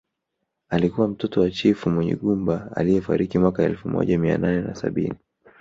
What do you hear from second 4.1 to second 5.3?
mia nane na sabini